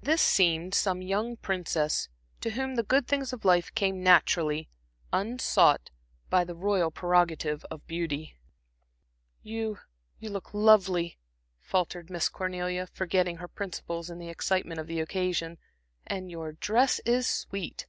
[0.00, 2.08] This seemed some young princess,
[2.42, 4.68] to whom the good things of life came naturally,
[5.12, 5.90] unsought,
[6.30, 8.36] by the royal prerogative of beauty.
[9.42, 9.80] "You
[10.20, 11.18] you look lovely,"
[11.60, 15.58] faltered Miss Cornelia, forgetting her principles in the excitement of the occasion
[16.06, 17.88] "and your dress is sweet."